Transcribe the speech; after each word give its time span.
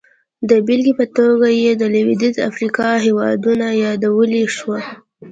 د 0.49 0.51
بېلګې 0.65 0.93
په 0.99 1.05
توګه 1.17 1.47
یې 1.63 1.71
د 1.81 1.83
لوېدیځې 1.93 2.41
افریقا 2.49 2.89
هېوادونه 3.05 3.65
یادولی 3.83 4.43
شو. 4.55 4.73